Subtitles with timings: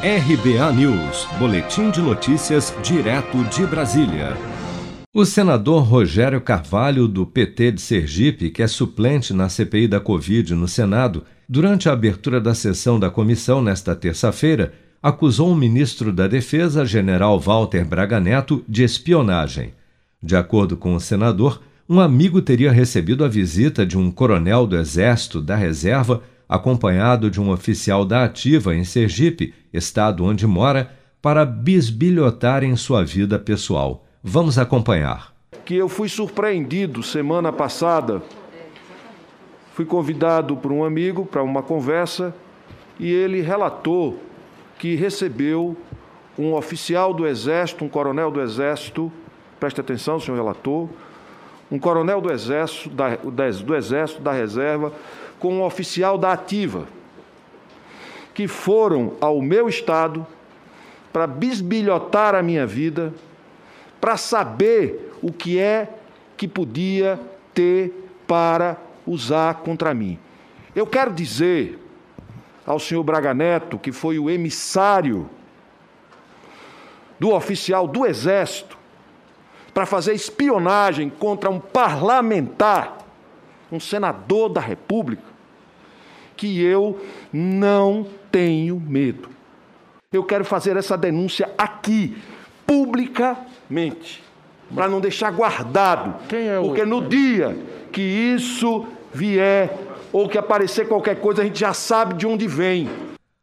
[0.00, 4.36] RBA News, Boletim de Notícias, direto de Brasília.
[5.12, 10.54] O senador Rogério Carvalho, do PT de Sergipe, que é suplente na CPI da Covid
[10.54, 14.72] no Senado, durante a abertura da sessão da comissão nesta terça-feira,
[15.02, 19.74] acusou o ministro da Defesa, general Walter Braga Neto, de espionagem.
[20.22, 24.76] De acordo com o senador, um amigo teria recebido a visita de um coronel do
[24.76, 30.90] Exército da Reserva acompanhado de um oficial da Ativa em Sergipe, estado onde mora,
[31.20, 34.06] para bisbilhotar em sua vida pessoal.
[34.22, 35.34] Vamos acompanhar.
[35.64, 38.22] Que eu fui surpreendido semana passada.
[39.74, 42.34] Fui convidado por um amigo para uma conversa
[42.98, 44.20] e ele relatou
[44.78, 45.76] que recebeu
[46.38, 49.12] um oficial do Exército, um coronel do Exército,
[49.58, 50.88] preste atenção, senhor relator,
[51.70, 54.92] um coronel do Exército, da, do Exército da Reserva,
[55.38, 56.86] com um oficial da Ativa,
[58.34, 60.26] que foram ao meu estado
[61.12, 63.12] para bisbilhotar a minha vida,
[64.00, 65.88] para saber o que é
[66.36, 67.18] que podia
[67.52, 67.92] ter
[68.26, 70.18] para usar contra mim.
[70.74, 71.78] Eu quero dizer
[72.64, 75.28] ao senhor Braga Neto, que foi o emissário
[77.18, 78.78] do oficial do Exército,
[79.74, 82.98] para fazer espionagem contra um parlamentar,
[83.72, 85.22] um senador da República,
[86.38, 86.98] que eu
[87.32, 89.28] não tenho medo.
[90.10, 92.16] Eu quero fazer essa denúncia aqui,
[92.64, 94.22] publicamente,
[94.74, 97.58] para não deixar guardado, é porque no dia
[97.92, 99.76] que isso vier
[100.12, 102.88] ou que aparecer qualquer coisa, a gente já sabe de onde vem.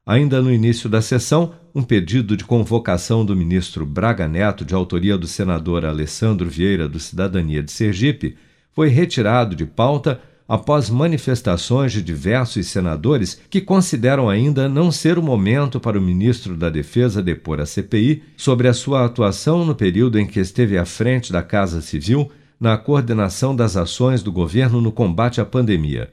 [0.07, 5.17] Ainda no início da sessão, um pedido de convocação do ministro Braga Neto, de autoria
[5.17, 8.37] do senador Alessandro Vieira, do Cidadania de Sergipe,
[8.71, 15.23] foi retirado de pauta após manifestações de diversos senadores que consideram ainda não ser o
[15.23, 20.19] momento para o ministro da Defesa depor a CPI sobre a sua atuação no período
[20.19, 22.29] em que esteve à frente da Casa Civil
[22.59, 26.09] na coordenação das ações do governo no combate à pandemia.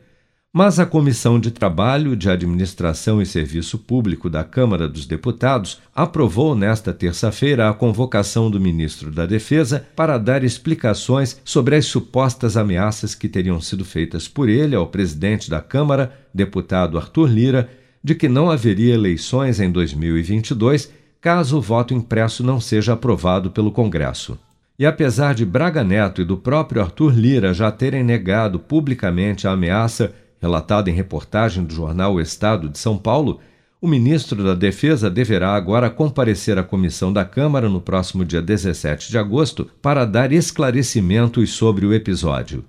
[0.55, 6.55] Mas a Comissão de Trabalho, de Administração e Serviço Público da Câmara dos Deputados aprovou
[6.55, 13.15] nesta terça-feira a convocação do ministro da Defesa para dar explicações sobre as supostas ameaças
[13.15, 17.71] que teriam sido feitas por ele ao presidente da Câmara, deputado Arthur Lira,
[18.05, 23.73] de que não haveria eleições em 2022 caso o voto impresso não seja aprovado pelo
[23.73, 24.39] Congresso.
[24.79, 29.53] E apesar de Braga Neto e do próprio Arthur Lira já terem negado publicamente a
[29.53, 33.39] ameaça Relatado em reportagem do jornal O Estado de São Paulo,
[33.81, 39.09] o ministro da Defesa deverá agora comparecer à comissão da Câmara no próximo dia 17
[39.09, 42.65] de agosto para dar esclarecimentos sobre o episódio.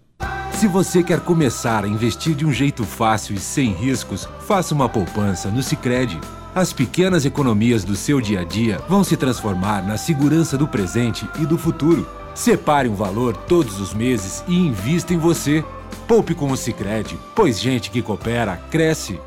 [0.51, 4.87] Se você quer começar a investir de um jeito fácil e sem riscos, faça uma
[4.87, 6.19] poupança no Sicredi.
[6.53, 11.27] As pequenas economias do seu dia a dia vão se transformar na segurança do presente
[11.41, 12.07] e do futuro.
[12.35, 15.65] Separe um valor todos os meses e invista em você.
[16.07, 19.19] Poupe com o Sicredi, pois gente que coopera cresce.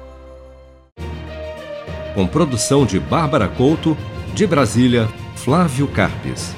[2.14, 3.97] Com produção de Bárbara Couto,
[4.34, 6.54] de Brasília, Flávio Carpes.